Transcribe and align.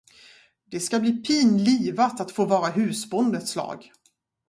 Det 0.65 0.79
ska 0.79 0.99
bli 0.99 1.13
pin 1.13 1.63
livat 1.63 2.19
att 2.21 2.31
få 2.31 2.45
vara 2.45 2.71
husbond 2.71 3.35
ett 3.35 3.47
slag. 3.47 3.91